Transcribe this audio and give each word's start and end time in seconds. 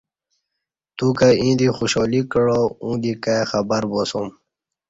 توکہ 0.97 1.29
ییں 1.39 1.55
دی 1.59 1.67
خوشحا 1.75 2.03
لی 2.11 2.21
کعا 2.31 2.59
اوں 2.83 2.95
دی 3.01 3.11
کائی 3.23 3.43
خبرباسوم 3.49 4.27